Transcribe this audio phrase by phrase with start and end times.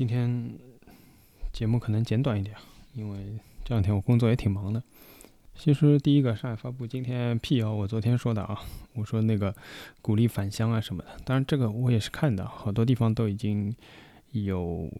[0.00, 0.58] 今天
[1.52, 2.56] 节目可能简短一点，
[2.94, 4.82] 因为这两天我工作也挺忙的。
[5.54, 8.58] 其实第一个，上海发布今天辟谣我昨天说的啊，
[8.94, 9.54] 我说那个
[10.00, 13.76] 鼓励返乡啊什么的，当然这个我也是看的，好多地方都已经
[14.30, 14.90] 有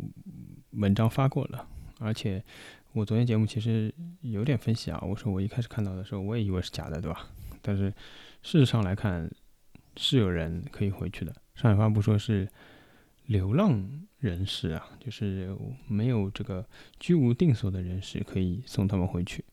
[0.72, 1.66] 文章发过了，
[1.98, 2.44] 而且
[2.92, 3.90] 我昨天节目其实
[4.20, 7.26] 有点分析啊，我说我一开始看到的时候我也以为是假的，对吧？
[7.62, 7.88] 但是
[8.42, 9.30] 事实上来看
[9.96, 12.46] 是有人可以回去的，上海发布说是
[13.30, 13.88] 流浪
[14.18, 15.56] 人士啊，就是
[15.86, 16.66] 没有这个
[16.98, 19.44] 居无定所的人士可以送他们回去。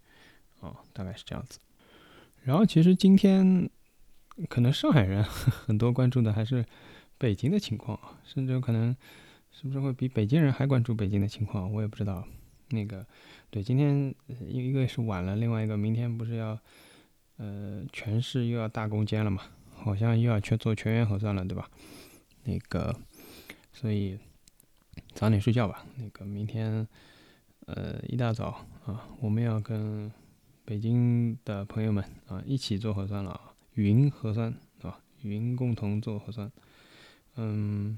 [0.61, 1.59] 哦，大概是这样子。
[2.41, 3.69] 然后其实今天
[4.49, 5.23] 可能上海人
[5.67, 6.65] 很多关注的还是
[7.19, 8.97] 北京的情况啊，甚至有可能
[9.51, 12.27] 是不是会比北京人还关注北京的情况，我也不知道。
[12.69, 13.05] 那个
[13.51, 14.13] 对，今天
[14.47, 16.59] 一个是晚了，另外一个明天不是要
[17.37, 19.43] 呃全市又要大攻坚了嘛？
[19.75, 21.69] 好像又要去做全员核酸了，对吧？
[22.43, 22.95] 那个
[23.79, 24.17] 所以
[25.13, 25.85] 早点睡觉吧。
[25.97, 26.87] 那个明天
[27.65, 30.11] 呃一大早啊，我们要跟。
[30.69, 36.51] 北京的朋友们啊，一起做核酸了啊，云核酸啊，云共同做核酸。
[37.37, 37.97] 嗯，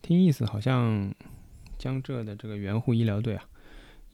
[0.00, 1.12] 听意思好像
[1.78, 3.44] 江浙的这个援沪医疗队啊，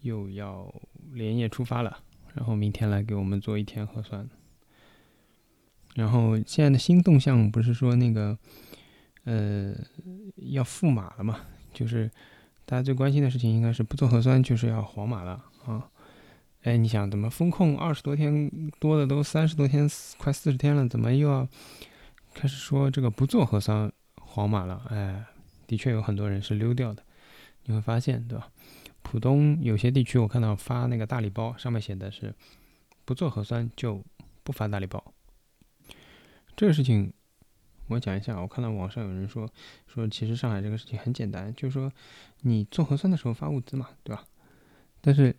[0.00, 0.74] 又要
[1.12, 1.98] 连夜出发了，
[2.32, 4.26] 然后明天来给我们做一天核酸。
[5.94, 8.38] 然后现在的新动向不是说那个
[9.26, 9.74] 呃
[10.36, 11.40] 要复码了嘛？
[11.74, 12.10] 就是
[12.64, 15.90] 大家最关心的事情应该是不做核酸就是要黄码了啊。
[16.62, 21.46] 哎，你想怎么风控二十多天多的都三十多天，快四十天了，怎么又要
[22.34, 24.82] 开始说这个不做核酸黄码了？
[24.88, 25.24] 哎，
[25.66, 27.02] 的确有很多人是溜掉的。
[27.64, 28.48] 你会发现，对吧？
[29.02, 32.34] 浦东有些地区我看到发那个大礼包，上面写的是
[33.04, 34.02] 不做核酸就
[34.42, 35.02] 不发大礼包。
[36.56, 37.12] 这个事情
[37.88, 39.48] 我讲一下，我看到网上有人说
[39.86, 41.92] 说，其实上海这个事情很简单，就是说
[42.40, 44.24] 你做核酸的时候发物资嘛，对吧？
[45.00, 45.34] 但是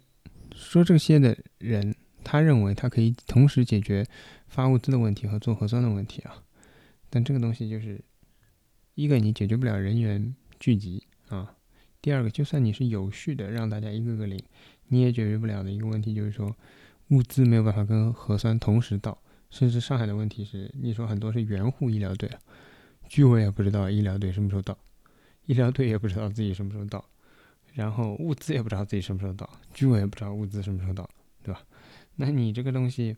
[0.54, 4.06] 说这些的人，他认为他可以同时解决
[4.48, 6.44] 发物资的问题和做核酸的问题啊，
[7.10, 8.02] 但这个东西就是，
[8.96, 11.54] 一个你解决不了人员聚集啊，
[12.02, 14.42] 第二个就算你是有序的让大家一个个领，
[14.88, 16.56] 你也解决不了的一个问题就是说，
[17.10, 22.30] 物资没有办法跟核酸同时到，甚至上海的问题是，你说很多是援沪医疗队，
[23.08, 24.78] 居委也不知道医疗队什么时候到，
[25.46, 27.04] 医疗队也不知道自己什么时候到。
[27.74, 31.08] 然后物资也不知道自己什么时候到，居委也不知道物资什么时候到，
[31.44, 31.62] 对吧？
[32.16, 33.16] 那你这个东西，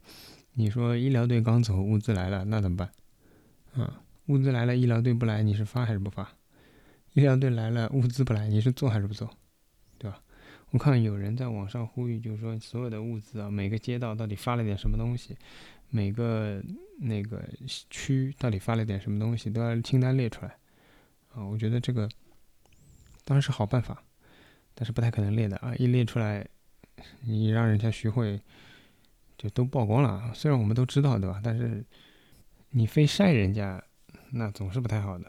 [0.55, 2.91] 你说医疗队刚走，物资来了，那怎么办？
[3.73, 6.29] 啊，物资来了，医疗队不来，你是发还是不发？
[7.13, 9.29] 医疗队来了，物资不来，你是做还是不做？
[9.97, 10.21] 对吧？
[10.71, 15.37] 我看有人在网上呼吁，就是说所有的物资啊，每个街道到底发了点什么东西，
[15.89, 16.61] 每个
[16.99, 17.43] 那个
[17.89, 20.55] 区到底发了点什么东西，都要清单列出来。
[21.33, 22.09] 啊，我觉得这个
[23.23, 24.03] 当然是好办法。
[24.75, 25.75] 但是不太可能列的啊！
[25.75, 26.47] 一列出来，
[27.25, 28.39] 你让人家学会，
[29.37, 30.31] 就都曝光了。
[30.33, 31.41] 虽然我们都知道，对吧？
[31.43, 31.83] 但是
[32.69, 33.83] 你非晒人家，
[34.31, 35.25] 那总是不太好的。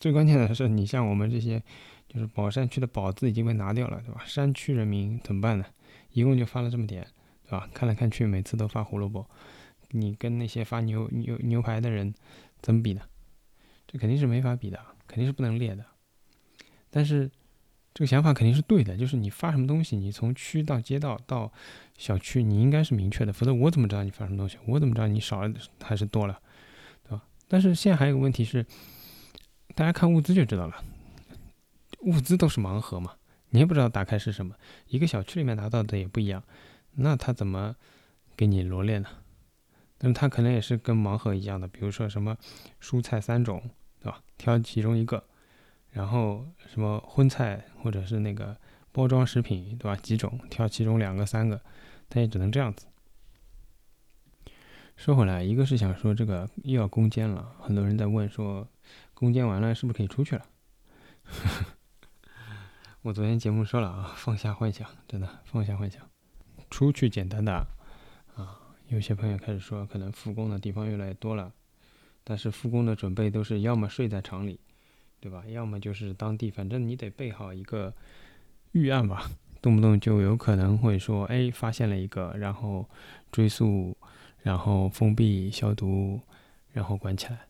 [0.00, 1.62] 最关键的是，你像我们这些，
[2.08, 4.20] 就是宝山区的“宝”字已经被拿掉了，对吧？
[4.26, 5.64] 山区人民怎么办呢？
[6.10, 7.06] 一共就发了这么点，
[7.44, 7.70] 对吧？
[7.72, 9.24] 看来看去，每次都发胡萝卜，
[9.90, 12.14] 你跟那些发牛牛牛排的人
[12.60, 13.02] 怎么比呢？
[13.86, 15.84] 这肯定是没法比的，肯定是不能列的。
[16.90, 17.30] 但是。
[17.94, 21.52] 这个想法肯定是对的，就是你发什么东西，你从区到街道到
[21.96, 24.56] 小区，你应该是明确的，否则我怎么知道你发什么东西？
[24.66, 26.40] 我怎么知道你少了还是多了，
[27.02, 27.24] 对吧？
[27.48, 28.64] 但是现在还有个问题是，
[29.74, 30.84] 大家看物资就知道了，
[32.02, 33.16] 物资都是盲盒嘛，
[33.50, 34.54] 你也不知道打开是什么，
[34.86, 36.44] 一个小区里面拿到的也不一样，
[36.92, 37.74] 那他怎么
[38.36, 39.08] 给你罗列呢？
[39.98, 42.36] 但是他可能也是跟盲盒一样的，比如说什么
[42.80, 43.60] 蔬菜三种，
[44.00, 44.22] 对吧？
[44.38, 45.22] 挑其中一个。
[45.90, 48.56] 然后什么荤菜或者是那个
[48.92, 49.96] 包装食品，对吧？
[49.96, 51.60] 几种挑其中两个、三个，
[52.08, 52.86] 他也只能这样子。
[54.96, 58.68] 说回来，一个是想说这个又要攻坚了，很多人在问说，
[59.14, 60.44] 攻坚完了是不是可以出去了？
[63.02, 66.08] 我昨天节目说了啊，放下幻想，真的放下幻想，
[66.68, 67.66] 出去简单的。
[68.88, 71.52] 有些朋友开始说，可能复工的地方越来越多了，
[72.24, 74.60] 但是复工的准备都是要么睡在厂里。
[75.20, 75.42] 对吧？
[75.48, 77.92] 要么就是当地，反正你得备好一个
[78.70, 79.28] 预案吧，
[79.60, 82.88] 动不动就有可能会说，哎，发现了一个，然后
[83.32, 83.96] 追溯，
[84.44, 86.20] 然后封闭消毒，
[86.72, 87.40] 然后关起来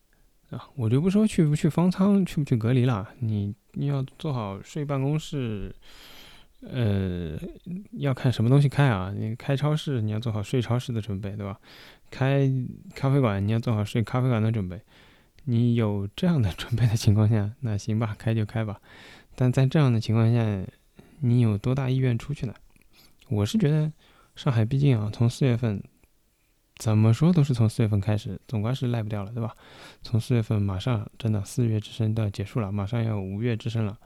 [0.49, 0.67] 啊。
[0.77, 5.77] 我就不说去不去方舱，去不去隔离了，你你要做好睡办公室，
[6.61, 7.39] 呃，
[7.93, 9.13] 要看什么东西开啊？
[9.17, 11.59] 你开超市，你要做好睡超市的准备，对吧？
[12.11, 12.51] 开
[12.95, 14.81] 咖啡馆，你要做好睡咖啡馆的准备。
[15.45, 18.81] 你有这样的准备的情况下，那行吧，开就开吧。
[19.35, 20.67] 但在这样的情况下，
[21.21, 22.55] 你有多大意愿出去呢？
[23.29, 23.91] 我是觉得
[24.35, 25.83] 上海毕竟啊，从四月份
[26.77, 29.55] 怎么说都是从四月份开始，总归是赖不掉了，对吧？
[30.03, 33.97] 从四月份马上真的四月之声都要结束了，马上要五月之声了，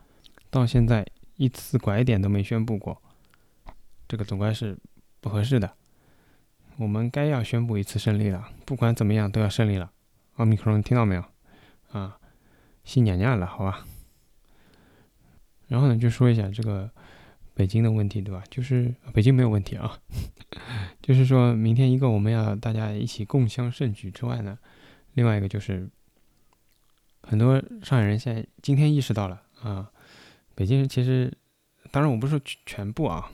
[0.50, 1.06] 到现在
[1.36, 3.00] 一次拐点都没宣布过，
[4.08, 4.76] 这个总归是
[5.20, 5.76] 不合适的。
[6.76, 9.92] 我们该要宣布一次胜利了，不管怎么样都要胜利了。
[10.36, 11.24] 奥密克戎听到没有？
[11.92, 12.18] 啊，
[12.84, 13.86] 新娘娘了，好吧。
[15.68, 16.90] 然后呢，就说一下这个
[17.54, 18.42] 北京的问题，对吧？
[18.50, 19.98] 就是北京没有问题啊，
[21.02, 24.58] 就是说明天一个我们要大家一起共襄盛举之外呢，
[25.14, 25.88] 另外一个就是
[27.22, 29.90] 很多上海人现在今天意识到了啊，
[30.54, 31.32] 北京人其实，
[31.90, 33.30] 当然我不是说全部啊，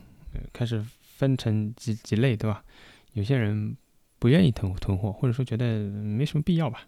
[0.52, 2.64] 开始分成几几类，对吧？
[3.12, 3.76] 有些人
[4.18, 6.86] 不愿意囤囤货，或者说觉得没什么必要吧，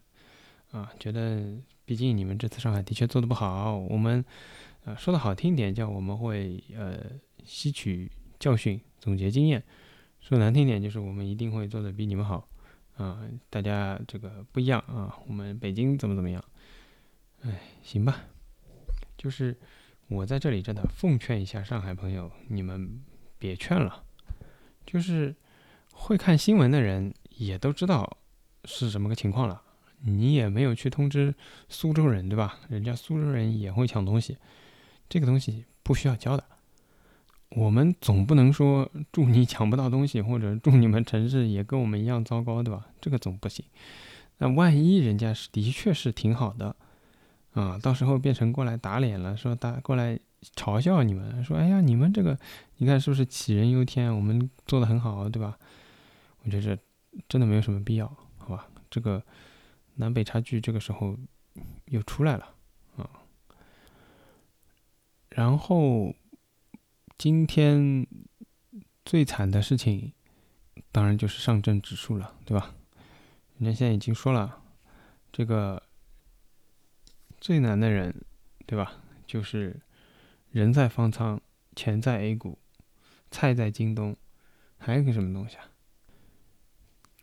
[0.70, 4.24] 啊，觉得毕竟你们这次上海的确做的不好，我们，
[4.84, 7.00] 呃，说的好听点叫我们会呃
[7.44, 9.60] 吸取教训，总结经验；
[10.20, 12.46] 说难听点就是我们一定会做的比你们好，
[12.96, 16.44] 啊，大家这个不一样啊，我们北京怎么怎么样，
[17.42, 18.24] 哎，行吧，
[19.16, 19.58] 就是
[20.10, 23.00] 我在这里真的奉劝一下上海朋友，你们
[23.38, 24.04] 别劝了，
[24.84, 25.34] 就是。
[25.92, 28.16] 会看新闻的人也都知道
[28.64, 29.60] 是什么个情况了，
[29.98, 31.34] 你也没有去通知
[31.68, 32.58] 苏州人，对吧？
[32.70, 34.38] 人家苏州人也会抢东西，
[35.10, 36.44] 这个东西不需要教的。
[37.50, 42.86] 我们总不能说祝你抢不到东西，或者祝你们城市也跟我们一样糟糕，对吧？
[42.98, 43.62] 这个总不行。
[44.38, 46.74] 那万一人家是的确是挺好的
[47.52, 50.18] 啊，到时候变成过来打脸了，说打过来
[50.54, 52.38] 嘲笑你们，说哎呀，你们这个
[52.76, 54.14] 你看是不是杞人忧天？
[54.14, 55.58] 我们做的很好，对吧？
[56.44, 56.78] 我觉得
[57.28, 58.06] 真的没有什么必要，
[58.38, 58.68] 好吧？
[58.88, 59.22] 这个
[59.96, 61.16] 南北差距这个时候
[61.86, 62.54] 又出来了
[62.96, 63.10] 啊。
[65.28, 66.14] 然后
[67.18, 68.06] 今天
[69.04, 70.12] 最惨的事情，
[70.90, 72.74] 当然就是上证指数了，对吧？
[73.58, 74.62] 人家现在已经说了，
[75.30, 75.82] 这个
[77.40, 78.14] 最难的人，
[78.66, 79.02] 对吧？
[79.26, 79.80] 就是
[80.50, 81.40] 人在方舱，
[81.74, 82.58] 钱在 A 股，
[83.30, 84.14] 菜在京东，
[84.76, 85.64] 还有个什么东西啊？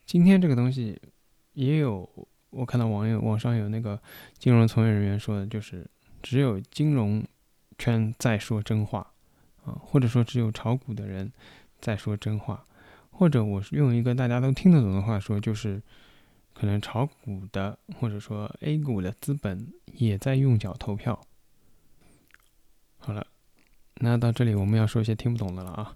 [0.06, 1.00] 今天这个东西
[1.54, 2.10] 也有，
[2.50, 4.02] 我看到网友网上有那个
[4.38, 5.86] 金融从业人员说的，就是
[6.24, 7.24] 只有金融
[7.78, 9.14] 圈在说真话
[9.66, 11.32] 啊，或者说只有炒股的人
[11.80, 12.66] 在说真话，
[13.12, 15.82] 或者我是用一个大家都听得懂的话说，就是
[16.60, 21.24] 可能炒股的或者说 A 股的资本也在用脚投票。
[22.98, 23.28] 好了，
[23.98, 25.96] 那到这里我们要说一些听不懂的了啊，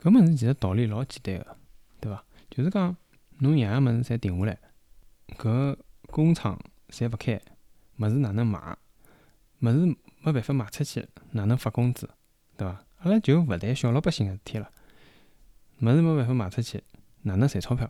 [0.00, 1.56] 搿么子其实道理老简单的，
[2.00, 2.24] 对吧？
[2.50, 2.96] 就是讲，
[3.38, 4.58] 侬样样物事侪定下来，
[5.38, 5.76] 搿
[6.08, 6.58] 工厂
[6.88, 7.40] 侪勿开，
[7.98, 8.76] 物事哪能卖？
[9.60, 12.10] 物事没办法卖出去，哪能发工资？
[12.56, 12.84] 对伐？
[12.98, 14.72] 阿拉就勿谈小老百姓个事体了。
[15.78, 16.82] 物事没办法卖出去，
[17.22, 17.88] 哪能赚钞票？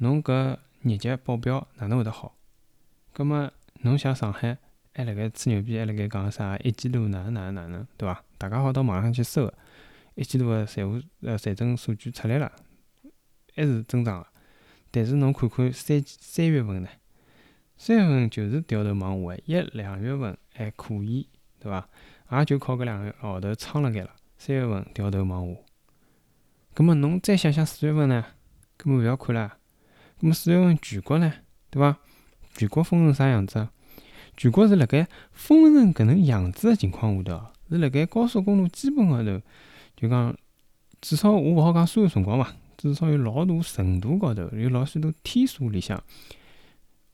[0.00, 2.36] 侬搿业绩报表哪能会得好？
[3.12, 3.50] 葛末
[3.80, 4.56] 侬像上海
[4.94, 8.22] 还辣盖吹牛逼，还辣盖讲啥一季度哪能哪能哪能，对伐？
[8.38, 9.52] 大家好到网上去搜，
[10.14, 12.52] 一季度个财务呃财政数据出来了。
[13.56, 14.26] 还是增长个，
[14.92, 16.88] 但是侬看看三三月份呢？
[17.76, 21.28] 三月份就是掉头往下，一两月份还可以，
[21.58, 21.88] 对伐？
[22.30, 24.14] 也就靠搿两个号头撑辣盖了。
[24.36, 25.60] 三月份掉头往下，
[26.72, 28.24] 葛末侬再想想四月份呢？
[28.76, 29.57] 根本勿要看了。
[30.20, 31.32] 葛末四月份全国呢？
[31.70, 31.98] 对伐？
[32.54, 33.68] 全国封城啥样子？
[34.36, 39.40] 全国是辣盖封城搿能样子个情况下头，是辣盖高速公路基本高头，
[39.96, 40.36] 就讲
[41.00, 42.54] 至少我勿好讲所有辰光伐。
[42.76, 46.00] 至少有老大程度高头，有老许多天数里向，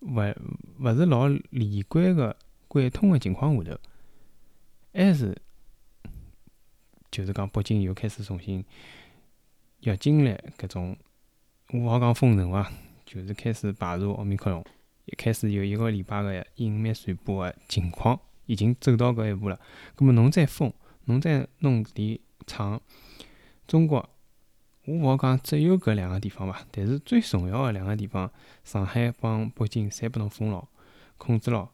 [0.00, 0.34] 勿
[0.78, 2.36] 勿是老连贯个
[2.68, 3.78] 贯通个情况下头，
[4.92, 5.34] 还是
[7.10, 8.62] 就是讲北京又开始重新
[9.80, 10.94] 要经历搿种，
[11.70, 12.70] 我勿好讲封城伐，
[13.04, 14.64] 就是开始排查奥密克戎，
[15.04, 19.58] 一开始有一个礼拜个隐秘传播个情况，已经走到搿一步了。
[19.94, 20.72] 葛末侬再封，
[21.04, 22.80] 侬再弄点厂，
[23.66, 24.08] 中国。
[24.86, 28.30] 我勿好讲只有搿两个地方伐，但是最重要个两个地方，
[28.64, 30.68] 上海帮北京侪拨侬封牢、
[31.16, 31.66] 控制牢。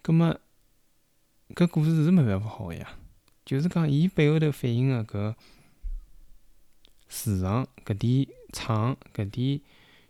[0.00, 0.34] 葛末
[1.54, 2.96] 搿故事是没办法好个呀，
[3.44, 5.34] 就是讲伊背后头反映个搿
[7.08, 9.60] 市场、搿点厂、搿点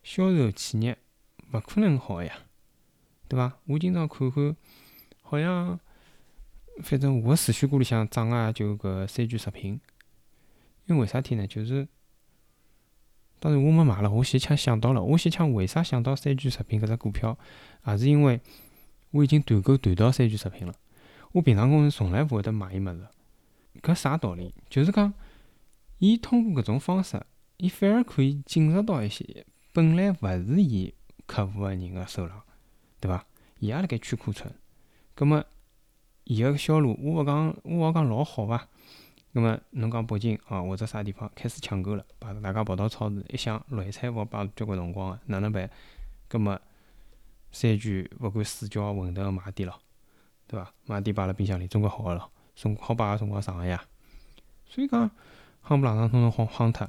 [0.02, 0.98] 销售企业，
[1.52, 2.32] 勿可能好呀，
[3.28, 3.58] 对伐？
[3.66, 4.56] 我今朝看看，
[5.22, 5.78] 好像
[6.82, 9.80] 反正我个储蓄库里向涨个就搿三句食品，
[10.86, 11.46] 因为为啥体呢？
[11.46, 11.88] 就是。
[13.38, 17.36] 当然我没买了，我先抢想到了，我先抢为啥想到三聚食品搿只股票，
[17.84, 18.40] 也是因为
[19.10, 20.72] 我已经团购团到三聚食品了。
[21.32, 23.04] 我平常工是从来勿会得买伊物事。
[23.80, 24.54] 搿啥道理？
[24.70, 25.12] 就是讲，
[25.98, 27.20] 伊通过搿种方式，
[27.56, 29.44] 伊反而可以进入到一些
[29.74, 30.92] 本来勿是伊
[31.24, 32.42] 客户个人个手浪，
[33.00, 33.24] 对伐？
[33.58, 34.52] 伊也辣盖去库存。
[35.14, 35.42] 葛末
[36.24, 38.68] 伊个销路，我勿讲，我勿讲老好伐？
[39.32, 45.70] 葛末侬讲北京哦，或者啥地方开始抢购了，把大家跑到超市一想，绿菜勿摆交关辰光个，哪能办？
[46.28, 46.60] 葛末
[47.50, 49.80] 三句勿管四叫馄饨买点咯，
[50.46, 50.70] 对伐？
[50.84, 52.30] 买点摆辣冰箱里，总归好个咯。
[52.54, 53.82] 送好摆个辰光长个呀。
[54.66, 55.10] 所以讲，
[55.66, 56.86] 夯不啷当通通夯夯脱。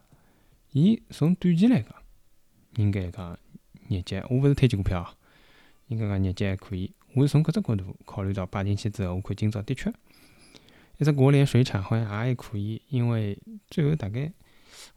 [0.72, 1.94] 伊从短期来讲，
[2.75, 3.38] 应该讲
[3.88, 5.08] 业绩，我勿是推荐股票哦，
[5.88, 6.94] 应该讲业绩还可以。
[7.15, 9.94] 我是从搿只角度考虑到摆进去之后，我看今朝的确。
[10.98, 13.38] 一只国联水产好像也还可以，因为
[13.68, 14.32] 最后大概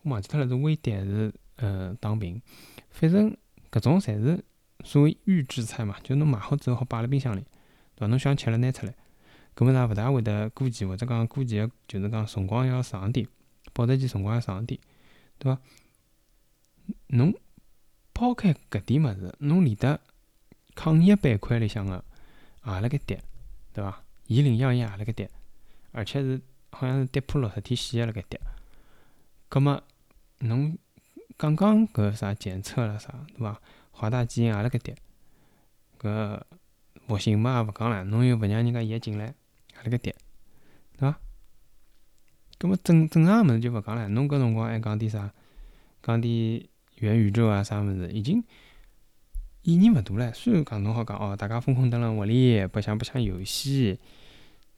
[0.02, 2.40] 我忘记脱了是微跌还是呃打平，
[2.90, 3.34] 反正
[3.70, 4.44] 搿种侪是
[4.84, 7.40] 所谓预制菜嘛，就侬买好之后好摆辣冰箱里，
[7.94, 8.06] 对伐？
[8.08, 8.94] 侬想吃了拿出来，
[9.54, 13.26] 搿么也勿大会得过期，或者讲过期就是讲辰光要长点，
[13.72, 14.78] 保质期辰光要长点，
[15.38, 15.60] 对伐？
[17.08, 17.34] 侬
[18.16, 20.00] 抛开搿点物事，侬连得
[20.74, 22.02] 抗疫板块里向个
[22.64, 23.22] 也辣盖跌，
[23.74, 24.02] 对伐？
[24.26, 25.30] 伊领养业也辣盖跌。
[25.92, 28.40] 而且是好像是跌破六十天线个辣盖跌，
[29.50, 29.82] 葛末
[30.38, 30.78] 侬
[31.36, 33.60] 刚刚搿啥检测了啥，对伐？
[33.90, 34.96] 华大基因也辣盖跌，
[36.00, 36.40] 搿
[37.06, 40.16] 复星嘛也勿讲了，侬又勿让人家伊进来，也辣盖跌，
[40.96, 41.18] 对伐？
[42.58, 45.30] 葛末正正常个物事就勿讲了，侬搿辰光还讲点啥？
[46.02, 46.66] 讲点
[46.96, 48.42] 元宇宙啊啥物事，已经
[49.62, 50.32] 意义勿大唻。
[50.34, 53.98] 虽然讲侬好讲哦，大家疯疯蹲辣屋里白相白相游戏。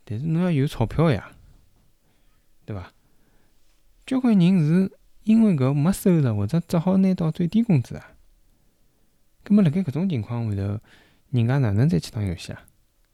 [0.04, 1.32] 但是侬要有钞票呀，
[2.64, 2.94] 对伐？
[4.06, 4.90] 交关人是
[5.24, 8.14] 因为搿没收入，或者只好拿到最低工资啊。
[9.44, 10.80] 葛末辣盖搿种情况下头，
[11.30, 12.64] 人家哪能再去打游戏啊？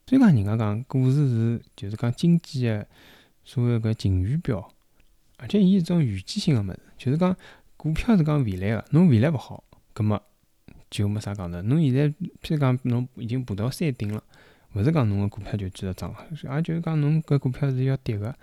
[0.07, 2.87] 所以讲，人家讲股市是就是讲经济个
[3.43, 4.71] 所谓搿晴雨表，
[5.35, 7.35] 而且伊是种预见性个物事，就是讲
[7.85, 9.63] 股票是讲未来个，侬未来勿好，
[9.93, 10.19] 葛末
[10.89, 11.61] 就没啥讲头。
[11.61, 12.09] 侬现在
[12.41, 14.23] 譬如讲侬已经爬到山顶了。
[14.73, 18.35] 勿是讲侬个股票就继续涨，也就是讲侬搿股票是要跌个。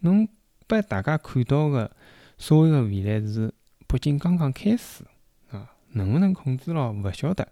[0.00, 0.28] 侬
[0.66, 1.88] 拨大家看到个
[2.36, 3.54] 所谓个未来是
[3.86, 5.04] 北京刚刚开始
[5.52, 7.46] 啊，能勿能控制牢勿晓得。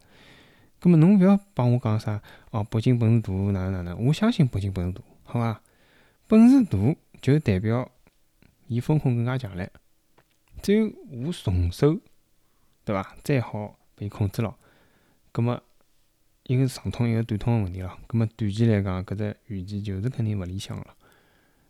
[0.80, 4.07] 葛末侬勿要帮我讲啥哦，北京本事大哪能哪能？
[4.07, 5.61] 我相信北京本事大，好伐？
[6.26, 7.88] 本事大就代表
[8.66, 9.71] 伊风控更加强烈。
[10.62, 11.99] 只有我重手，
[12.85, 13.17] 对伐？
[13.23, 14.55] 再好被控制牢，
[15.33, 15.62] 葛末。
[16.45, 17.99] 一个是长通，一个短通个问题咯。
[18.07, 20.97] 葛末短期来讲，搿只预期就是肯定勿理想了。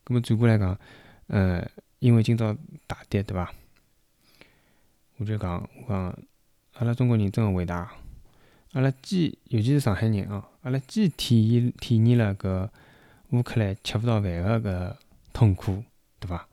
[0.04, 0.78] 葛末转过来讲，
[1.26, 1.68] 呃，
[1.99, 3.52] 因为今朝大跌，对伐？
[5.16, 6.16] 我就讲，我讲，
[6.75, 7.90] 阿拉中国人真个伟大。
[8.75, 12.68] 阿拉既，尤其是上海人啊，阿拉既体验体验了搿
[13.30, 14.97] 乌克兰吃勿到饭个搿
[15.33, 15.83] 痛苦，
[16.21, 16.49] 对伐？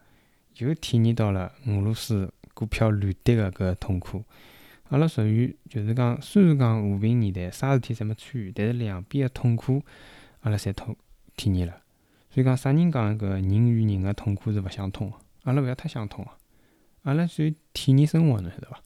[0.57, 4.23] 又体验到了俄罗斯股票乱跌个搿痛苦。
[4.89, 9.81] 阿拉属于就是讲，虽然讲和平年代，啥事体侪没参与，但是两边个痛苦，
[10.41, 10.95] 阿拉侪痛
[11.35, 11.81] 体验了。
[12.29, 15.17] 所以讲，啥人讲搿人与人个痛苦是勿相通个？
[15.43, 16.31] 阿拉勿要太相通个，
[17.03, 18.81] 阿拉属于体验生活，侬晓得伐？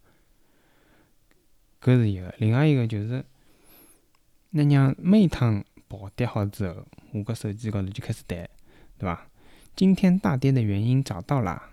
[1.82, 3.24] 搿是一个，另外一个就是，
[4.52, 8.48] 那娘每趟暴跌好之后，我搿手机高头就开始弹，
[8.98, 9.28] 对伐？
[9.80, 11.70] 今天大跌的原因找到啦，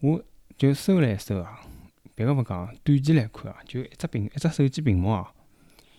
[0.00, 0.22] 我
[0.58, 1.62] 就搜来搜啊。
[2.14, 5.32] 别个勿讲，短期来看啊，就一只屏，一只手机屏幕啊，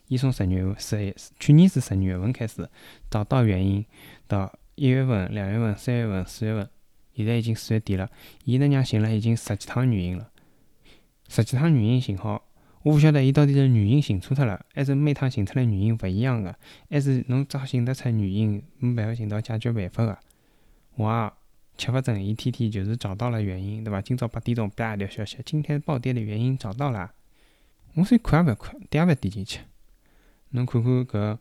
[0.10, 2.69] 伊从十月、十一，去年是十二月份开始
[3.10, 3.83] 找到原因，
[4.27, 6.69] 到一月份、两月份、三月份、四月份，
[7.15, 8.07] 现在已经四月底了，
[8.45, 10.29] 伊能让寻了已经十几趟原因了，
[11.29, 12.45] 十几趟原因寻好，
[12.83, 16.55] 我勿晓得伊到底是原因寻错脱了，还是每趟寻出来原因勿一样个，
[16.91, 20.19] 还是侬只寻得出原因，没办法寻到解决办法个，
[20.95, 21.31] 我也。
[21.75, 24.00] 吃勿准，伊天天就是找到了原因，对伐？
[24.00, 27.12] 今朝八点钟啪一条消息，今天暴跌的原因找到了。
[27.95, 29.62] 我说看也勿看，点也勿点进去。
[30.50, 31.38] 侬看看搿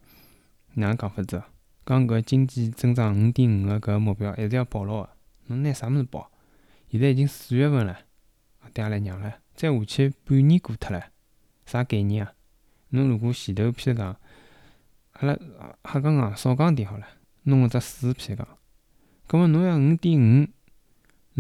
[0.73, 1.43] 哪能讲法子？
[1.85, 5.11] 讲搿经济增长五点五个搿目标还是要保牢个。
[5.49, 6.31] 侬拿啥物事保？
[6.91, 7.99] 现在已经四月份了，
[8.73, 11.09] 跌下来娘了，再下去半年过脱了，
[11.67, 12.33] 啥概念啊？
[12.89, 14.17] 侬如果前头譬如讲，
[15.13, 15.35] 阿拉
[15.85, 17.07] 瞎讲讲少讲点好了，
[17.43, 18.49] 弄个只数譬如讲。
[19.33, 20.47] 葛末侬要五点五，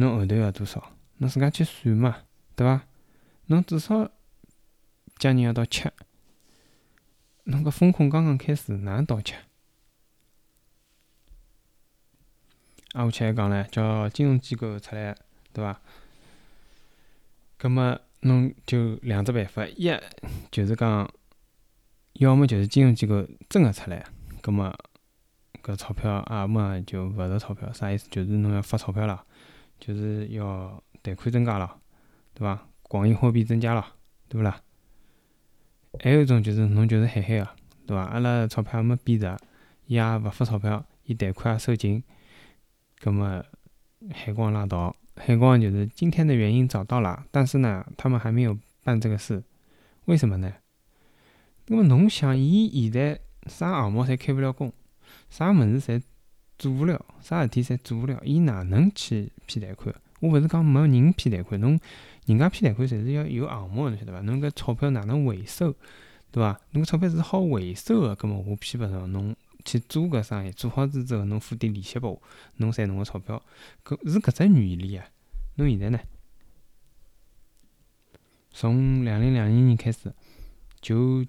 [0.00, 0.96] 侬后头要多少？
[1.18, 2.22] 侬自家去算嘛，
[2.56, 2.86] 对伐？
[3.48, 4.10] 侬至少
[5.18, 5.90] 将近要到七，
[7.44, 9.34] 侬搿风控刚刚开始，哪能到七？
[12.94, 15.14] 啊，我去还讲唻，叫金融机构出来，
[15.52, 15.78] 对伐？
[17.58, 19.90] 葛末侬就两只办法，一
[20.50, 21.12] 就是讲，
[22.14, 24.02] 要么就是金融机构真个出来，
[24.40, 24.74] 葛末
[25.62, 28.08] 搿钞票阿么就勿值钞票，啥意思？
[28.10, 29.24] 就是侬要发钞票了，
[29.78, 31.78] 就是要贷款增加了，
[32.34, 32.66] 对伐？
[32.82, 33.86] 广义货币增加了，
[34.28, 34.60] 对勿啦？
[36.00, 37.48] 还有一种就是侬就是海海个，
[37.86, 38.02] 对伐？
[38.04, 39.36] 阿拉钞票还没贬值，
[39.86, 42.02] 伊也勿发钞票，伊贷款也收紧，
[43.00, 43.44] 葛末
[44.12, 44.94] 海光拉倒。
[45.16, 49.42] 海光就是今天的原因找到了，但是呢，他们还没有办这个事，
[50.06, 50.52] 为什么呢？
[51.66, 54.72] 那么侬想，伊现在啥项目侪开勿了工，
[55.32, 56.02] 啥物事侪
[56.58, 59.94] 做勿了，啥事体侪做勿了，伊哪能去批贷款？
[60.20, 61.80] 我勿是讲没人批贷款，侬
[62.26, 64.20] 人家批贷款侪是要有项目，侬晓得伐？
[64.20, 65.74] 侬搿钞票哪能回收，
[66.30, 66.60] 对伐？
[66.72, 69.34] 侬搿钞票是好回收个，葛末我批勿着侬。
[69.64, 72.22] 去做搿生意，做好子之后，侬付点利息拨我，
[72.56, 73.42] 侬赚侬个钞票，
[73.84, 75.06] 搿是搿只原理啊。
[75.54, 75.98] 侬现在呢？
[78.50, 80.12] 从两零两零年开始，
[80.80, 81.24] 就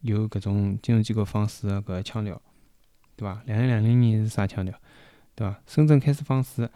[0.00, 2.42] 有搿种金融机构放水个搿腔调，
[3.20, 3.42] 对伐？
[3.44, 4.74] 两零两零年是啥腔调？
[5.34, 5.60] 对伐？
[5.66, 6.66] 深圳开始放水，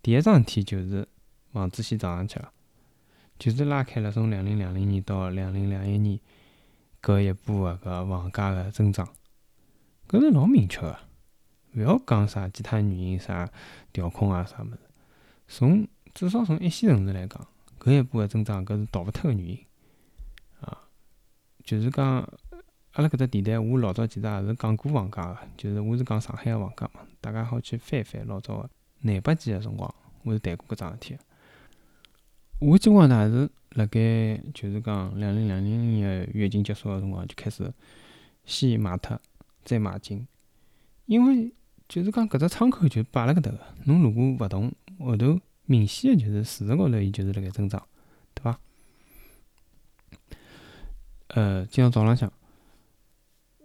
[0.00, 1.06] 第一桩事体就是
[1.52, 2.50] 房子先涨上去了，
[3.38, 6.18] 就是拉开了从两零两零年到两零两一年
[7.02, 9.06] 搿一波个搿房价个增长。
[10.08, 10.98] 搿是老明确个，
[11.74, 13.46] 勿要讲啥其他原因啥
[13.92, 14.78] 调控啊啥物事。
[15.46, 17.46] 从至少从一线城市来讲，
[17.78, 19.66] 搿一波个增长搿是逃勿脱个原因
[20.62, 20.78] 啊。
[21.62, 22.26] 就是讲
[22.92, 28.70] 阿拉搿只电台，我老早其实也是讲过房价个，就是我是讲上海个房价嘛，大家好去翻一翻老早个
[29.02, 29.94] 廿八几个辰光，
[30.24, 31.16] 我是谈过搿桩事体。
[32.58, 37.72] 我基本上呢是辣盖就是讲两零两零年个月经结束个辰光就开始
[38.44, 39.20] 先卖脱。
[39.62, 40.26] 再买进，
[41.04, 41.52] 因为
[41.86, 47.80] 就是讲搿只窗口就摆辣搿搭个，侬如果勿动，后头明显个就是事实高头伊就是辣盖增长，
[48.34, 48.58] 对伐？
[51.28, 52.32] 呃，今朝早浪向，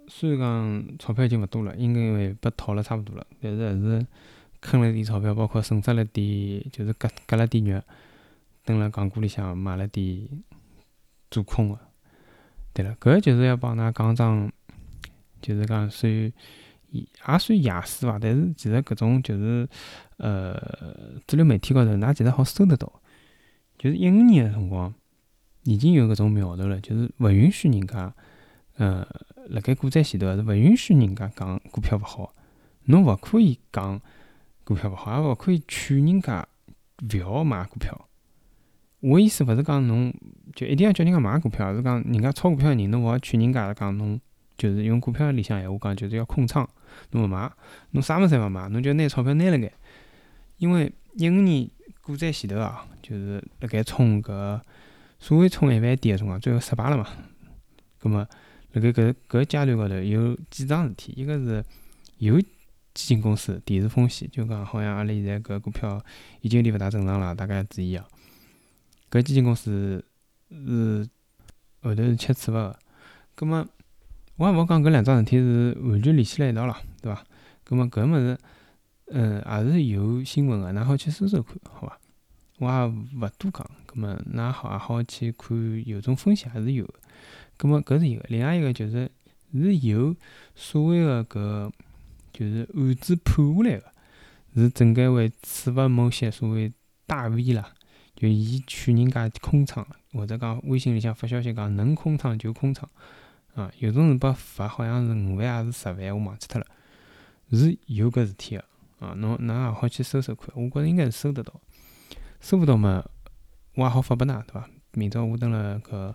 [0.07, 4.05] 虽然讲钞票已经勿多了，应该会被套了差勿多了，但是还是
[4.62, 7.81] 坑了点钞票，包括损失了点，就是割割了点肉，
[8.63, 10.27] 蹲辣港股里向买了点
[11.29, 11.79] 做空个。
[12.74, 14.51] 对了，搿就是要帮㑚讲桩。
[15.41, 16.11] 就是讲算，
[16.89, 17.05] 也
[17.37, 18.18] 算野史伐？
[18.18, 19.70] 但是其实搿种就是，
[20.18, 20.55] 呃，
[21.27, 22.91] 主流媒体高头，㑚其实好搜得到。
[23.77, 24.91] 就是一五年个辰光，
[25.65, 28.11] 已经有搿种苗头了，就是勿允许人家，
[28.77, 29.07] 呃，
[29.50, 32.34] 辣盖股灾前头是勿允许人家讲股票勿好。
[32.86, 34.00] 侬勿可以讲
[34.64, 36.48] 股票勿好，也勿可以劝人家
[37.14, 38.08] 勿要买股票。
[39.00, 40.14] 我意思勿是讲侬
[40.55, 44.20] 就一定要叫人家买股票，而是讲人家炒股票个人，侬勿好劝人家讲侬。
[44.58, 46.66] 就是用股票里向闲话讲，就是要空仓，
[47.12, 47.51] 侬勿买，
[47.92, 49.70] 侬啥物事侪勿买，侬就拿钞票拿辣盖。
[50.60, 51.70] 因为一五年
[52.01, 54.62] 股灾前头啊，就是辣盖冲搿
[55.20, 57.05] 所谓冲一万点个辰光，最后失败了嘛。
[58.00, 58.25] 葛末
[58.75, 61.64] 辣盖搿搿阶段高头有几桩事体，一个是
[62.18, 66.03] 有基金公司提示风险，就讲好像阿拉现在搿股票
[66.42, 68.05] 已经有点勿大正常了，大家要注意啊。
[69.09, 70.03] 搿基金公司
[70.50, 71.07] 是
[71.81, 72.79] 后头是吃处罚个，
[73.33, 73.66] 葛末。
[74.35, 77.24] 我也勿讲搿两桩事体是完全联系辣一道了，对伐？
[77.64, 78.38] 葛末搿物事，
[79.07, 81.98] 嗯，也是有新闻个，㑚好去搜搜看，好伐？
[82.59, 86.85] 我也勿多讲，葛末㑚好也好去看，有种风险还是有。
[87.57, 89.09] 葛末搿是一个，另外一个就是
[89.53, 90.15] 是有
[90.55, 91.72] 所谓个搿
[92.33, 93.91] 就是案子判下来个，
[94.55, 96.72] 是证监会处罚某些所谓
[97.05, 97.74] 大 V 啦，
[98.15, 102.89] 就伊劝人家空仓，或者讲微信里向发消息讲能空仓就空仓。
[103.53, 106.68] 啊，有种人被罚好像是五万还是十万，我忘记脱了，
[107.51, 108.65] 是有搿事体个
[109.00, 111.61] 啊，侬㑚也好去搜搜看，我觉着应该是搜得到，
[112.41, 113.05] 搜勿到嘛，
[113.75, 114.70] 我也好发拨㑚，对伐？
[114.91, 116.13] 明朝我蹲辣搿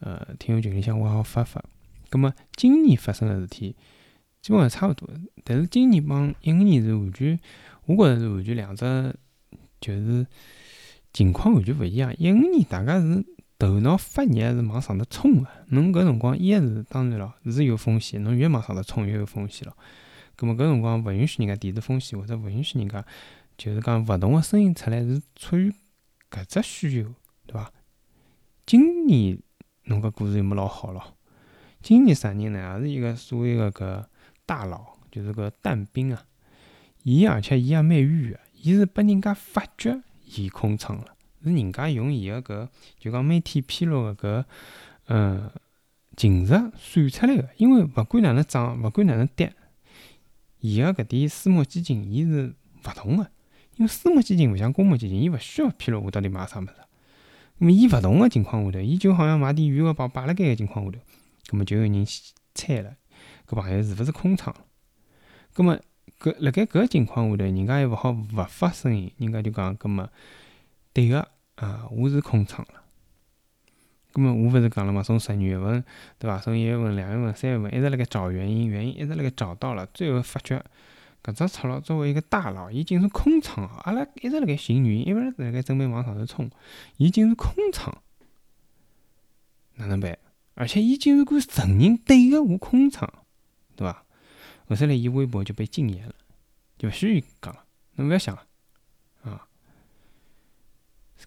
[0.00, 1.62] 呃听友群里向，我也好发发。
[2.10, 3.76] 葛末今年发生个事体，
[4.42, 5.08] 基本上差勿多，
[5.44, 7.38] 但是今年帮一五年是完全，
[7.86, 9.14] 我觉着是完全两只，
[9.80, 10.26] 就是
[11.12, 12.14] 情况完全勿一样。
[12.18, 13.24] 一五年大家是。
[13.58, 19.74] 头脑发热是往上头冲个，侬搿辰光一是当然咯，是有风险，侬越往上头冲越有风险咯。
[20.36, 23.02] 葛末搿辰光勿允许人家提示风险，或者勿允许人家
[23.56, 25.72] 就是讲勿同个声音出来，是出于
[26.30, 27.14] 搿只需求，
[27.46, 27.72] 对伐？
[28.66, 29.38] 今年
[29.86, 31.14] 侬搿故事又没老好咯。
[31.80, 32.78] 今年啥人呢？
[32.80, 34.04] 也是一个所谓个搿
[34.44, 36.24] 大佬，就是个但兵啊。
[37.04, 41.14] 伊而且伊也蛮冤个，伊是拨人家发觉伊空仓了。
[41.44, 42.68] 是人家用伊个搿，
[42.98, 44.44] 就讲每天披露个搿，
[45.06, 45.48] 嗯，
[46.16, 47.48] 净值算出来个。
[47.56, 49.54] 因为勿管哪能涨，勿管哪能跌，
[50.58, 52.52] 伊个搿点私募基金，伊是
[52.84, 53.30] 勿同个。
[53.76, 56.72] 因为私募基金勿像公募基金，伊勿需要披露我到底买啥物事。
[57.58, 60.98] 那么伊勿同个情况下头，伊就好像买点余额宝摆辣盖个情况下头，
[61.48, 62.06] 葛末就有人
[62.54, 62.96] 猜了，
[63.46, 64.54] 搿朋友是勿是空仓？
[65.54, 65.78] 葛末
[66.20, 70.08] 搿辣盖搿情况下头，人家又勿好勿发声音，人家就讲，搿么
[70.92, 72.82] 对个啊，我是空仓了。
[74.12, 75.84] 搿么我勿是讲了嘛，从十二月份
[76.18, 76.38] 对伐？
[76.38, 80.62] 从一月份、两月份、三月份一直辣盖找原因，原因一直辣盖找到了，最后发觉
[81.26, 81.80] 搿只错了。
[81.80, 86.48] 作为一个大佬，伊竟是空窗，阿拉一直辣盖寻原因，一直辣盖准备往上头冲，
[86.98, 87.92] 伊竟是空仓，
[89.74, 90.16] 哪能办？
[90.54, 93.12] 而且伊竟然敢承认对个我空仓，
[93.74, 94.04] 对伐？
[94.68, 96.14] 后头来伊微博就被禁言了，
[96.78, 97.64] 就勿许伊讲了，
[97.96, 98.46] 侬勿要想了
[99.22, 99.48] 啊！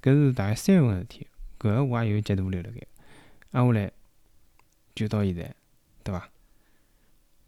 [0.02, 1.28] 搿是大概三月份事体。
[1.60, 2.88] 搿我也有截图留辣盖，
[3.52, 3.92] 挨下来
[4.96, 5.54] 就到现在，
[6.04, 6.30] 对伐？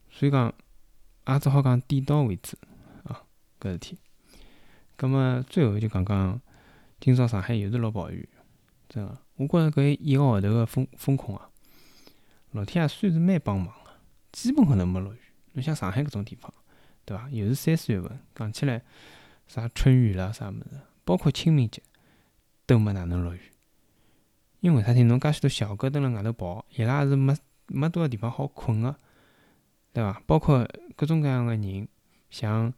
[0.10, 0.54] 所以讲，
[1.28, 2.58] 也只好讲点到为止
[3.04, 3.24] 啊，
[3.60, 3.98] 搿事体。
[4.96, 6.42] 葛末最后就讲讲，
[7.00, 8.28] 今朝上海又是落暴雨，
[8.90, 11.50] 真个，我觉着搿一个号头个风风控啊，
[12.52, 13.92] 老天爷算是蛮帮忙个，
[14.32, 15.20] 基本高头没落雨。
[15.54, 16.54] 侬像上海搿种地方，
[17.04, 17.30] 对伐？
[17.30, 18.82] 又是三四月份，讲起来
[19.48, 21.82] 啥春雨啦啥物事，包括清明节
[22.66, 23.42] 都没哪能落雨。
[24.60, 25.04] 因为啥体？
[25.04, 27.36] 侬介许多小狗蹲辣外头跑，伊拉也是没
[27.68, 28.96] 没多少地方好困个，
[29.94, 30.22] 对伐？
[30.26, 31.88] 包括各种各样个人，
[32.30, 32.74] 像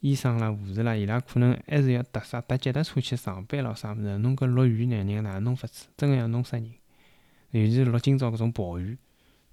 [0.00, 4.18] 医生啦、护士啦，伊拉可能还是要搭啥搭脚踏车去上班咯，啥物事？
[4.18, 5.86] 侬搿落雨呢，人哪能弄法子？
[5.96, 6.72] 真个要弄死人！
[7.50, 8.98] 尤其是落今朝搿种暴雨，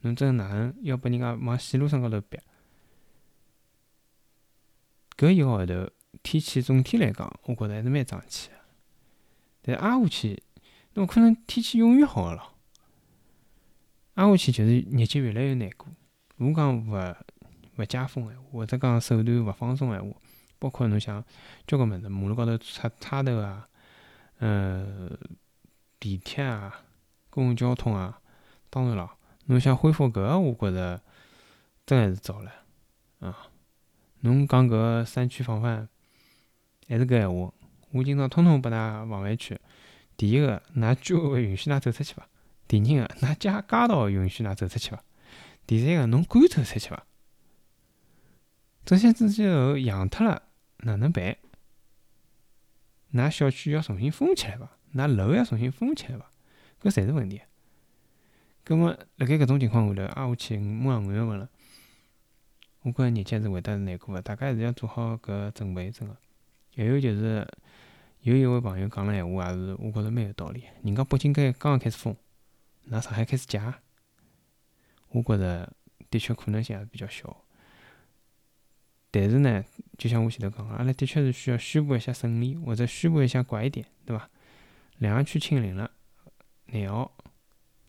[0.02, 2.40] 侬真哪能要拨人家往线路上高头逼？
[5.18, 5.90] 搿一个号头
[6.24, 8.56] 天气总体来讲，我觉着还是蛮争气个，
[9.62, 10.44] 但挨下去。
[10.96, 12.54] 侬可能天气永远好个咯，
[14.16, 15.88] 挨下去就是日脚越来越难过。
[16.38, 17.16] 如果讲勿
[17.78, 20.16] 勿解封闲话，或者讲手段勿放松闲话，
[20.60, 21.24] 包括侬想
[21.66, 23.68] 交关物事，马路高头插插头啊，
[24.40, 25.10] 呃，
[26.00, 26.82] 地铁啊，
[27.30, 28.20] 公共交通啊，
[28.70, 29.12] 当然了，
[29.46, 31.02] 侬想恢复搿个，我觉着
[31.86, 32.52] 真还是早了
[33.20, 33.48] 啊。
[34.22, 35.88] 侬讲搿个三区防范，
[36.88, 37.54] 还是搿闲话，
[37.92, 39.60] 我今朝通通拨㑚放回去。
[40.18, 42.28] 第一个，㑚居委会允许㑚走出去伐？
[42.68, 45.04] 第二个，㑚街街道允许㑚走出去伐？
[45.66, 47.06] 第三个，侬敢走出去伐？
[48.86, 50.44] 这些之后养脱了，
[50.80, 51.38] 哪能办？
[53.14, 54.78] 㑚小区要重新封起来伐？
[54.94, 56.30] 㑚楼要重新封起来伐？
[56.82, 57.42] 搿侪是问题。
[58.64, 61.50] 葛末辣盖搿种情况下头，挨下去马上五月份了，
[62.82, 66.16] 我觉着日脚是会得难过个，大家还是要做好搿准备，真个。
[66.76, 67.48] 还有就是。
[68.22, 70.64] 有一位朋友讲了闲话，也是我觉着蛮有道理。
[70.82, 72.16] 人家北京该刚刚开始封，
[72.90, 73.62] 㑚上海开始解，
[75.10, 75.72] 我觉着
[76.10, 77.44] 的确可能性还是比较小。
[79.12, 79.64] 但是呢，
[79.98, 84.30] 就像我前头讲个，阿拉的确是需要宣布一下胜利，或者宣布一下怪一点，对伐？
[84.98, 85.90] 两个区清零了，
[86.66, 87.12] 廿号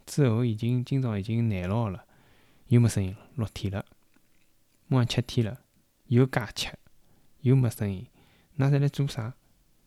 [0.06, 2.06] 之后已经今朝已经廿六号了，
[2.68, 3.84] 又没声音了，六天了，
[4.86, 5.60] 马上七天了，
[6.06, 6.68] 又加七，
[7.40, 8.06] 又没声音，
[8.54, 9.34] 那在来做啥？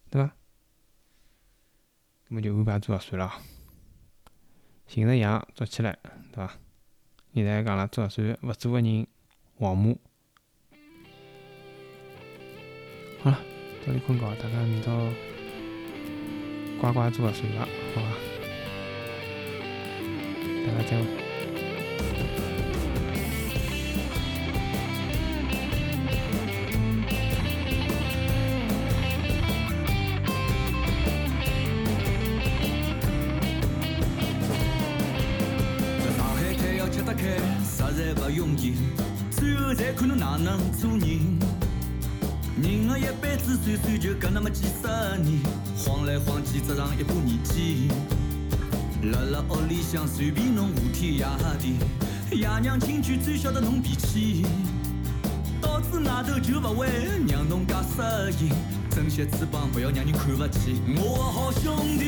[0.09, 0.35] 对伐？
[2.27, 3.41] 那么就安排做核酸了，
[4.87, 5.97] 寻着羊捉起来，
[6.33, 6.57] 对伐？
[7.33, 9.07] 现在讲了做核酸，勿做个人
[9.57, 9.95] 黄码。
[13.21, 13.39] 好了，
[13.85, 14.91] 早点困觉，大家明朝
[16.81, 18.07] 乖乖做核酸了，好伐？
[20.65, 21.28] 大家再会。
[40.43, 41.39] 能做人。
[42.61, 44.87] 人的一辈子算算就搿那么几十
[45.21, 45.39] 年，
[45.77, 47.89] 晃来晃去只上一把年纪。
[49.03, 51.25] 辣辣屋里向随便侬胡天夜
[51.59, 51.77] 地，
[52.35, 54.45] 爷娘亲眷最晓得侬脾气。
[55.61, 56.87] 到子外头就勿会
[57.27, 58.49] 让侬介适应，
[58.89, 60.81] 珍惜翅膀不要让人看勿起。
[60.97, 62.05] 我的好兄弟，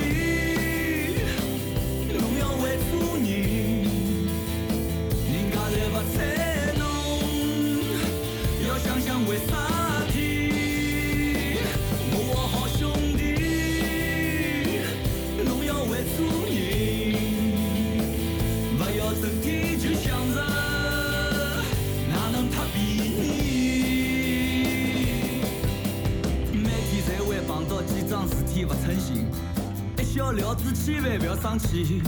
[31.57, 32.03] 千万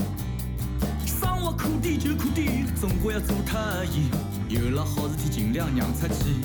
[0.78, 1.52] 不要生活。
[1.52, 4.08] 苦点就苦点，总归要做脱伊。
[4.48, 6.36] 有了好事体尽量让出去。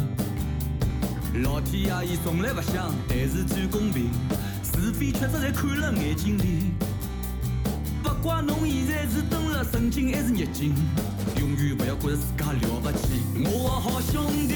[1.42, 4.10] 老天爷伊从来不想，但是最公平。
[4.64, 6.72] 是非曲直侪看了眼睛里。
[8.02, 10.74] 不管侬现在是蹲了神经还是逆境，
[11.38, 13.22] 永远不要觉着自家了不起。
[13.36, 14.54] 我的好兄弟，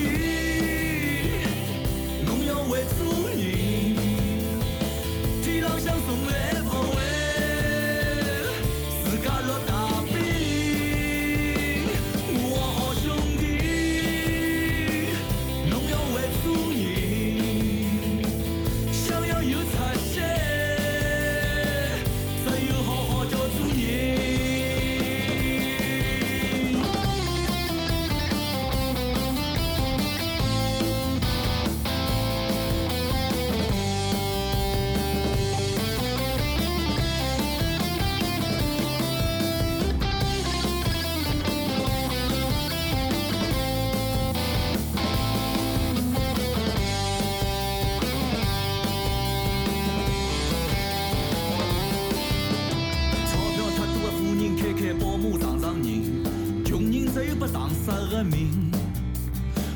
[57.86, 58.72] 十个命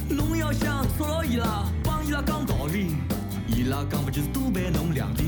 [0.08, 2.96] 侬要想捉牢伊拉帮伊拉讲道理
[3.50, 5.28] 伊拉讲不就是多陪侬两点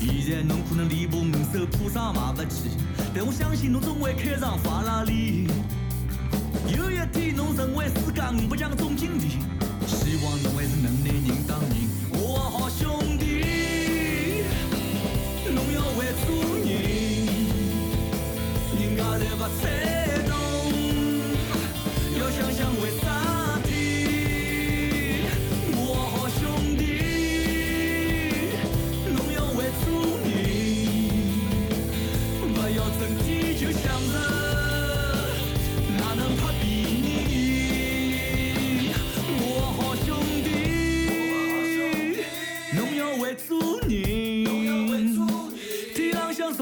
[0.00, 2.70] 现在侬可能连部五手普桑也买勿起
[3.14, 5.46] 但我相信侬终会开上法拉利
[6.74, 9.57] 有一天侬成为世界五百强的总经理。
[45.96, 46.52] Tuy rằng